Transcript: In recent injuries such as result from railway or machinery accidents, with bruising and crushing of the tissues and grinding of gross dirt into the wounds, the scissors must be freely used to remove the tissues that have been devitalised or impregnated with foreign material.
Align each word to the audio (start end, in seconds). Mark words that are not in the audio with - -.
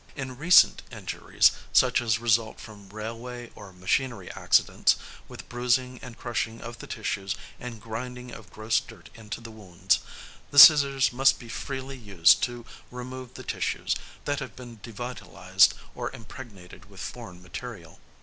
In 0.15 0.35
recent 0.35 0.81
injuries 0.91 1.51
such 1.73 2.01
as 2.01 2.17
result 2.17 2.59
from 2.59 2.89
railway 2.89 3.51
or 3.53 3.71
machinery 3.71 4.31
accidents, 4.31 4.95
with 5.27 5.47
bruising 5.47 5.99
and 6.01 6.17
crushing 6.17 6.59
of 6.59 6.79
the 6.79 6.87
tissues 6.87 7.35
and 7.59 7.79
grinding 7.79 8.31
of 8.31 8.49
gross 8.51 8.79
dirt 8.79 9.11
into 9.13 9.39
the 9.41 9.51
wounds, 9.51 9.99
the 10.49 10.57
scissors 10.57 11.13
must 11.13 11.37
be 11.37 11.49
freely 11.49 11.99
used 11.99 12.41
to 12.41 12.65
remove 12.89 13.35
the 13.35 13.43
tissues 13.43 13.95
that 14.25 14.39
have 14.39 14.55
been 14.55 14.77
devitalised 14.77 15.73
or 15.93 16.09
impregnated 16.09 16.89
with 16.89 16.99
foreign 16.99 17.39
material. 17.39 17.99